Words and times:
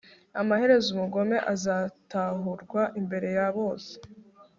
amaherezo 0.41 0.87
umugome 0.91 1.37
azatahurwa 1.53 2.81
imbere 2.99 3.27
ya 3.37 3.47
bose 3.57 3.91